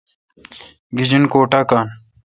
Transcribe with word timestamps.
گیجن 0.95 1.23
کو 1.31 1.39
ٹا 1.51 1.61
کان۔ 1.69 1.87